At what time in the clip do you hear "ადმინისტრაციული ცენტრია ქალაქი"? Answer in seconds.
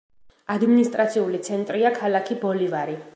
0.53-2.39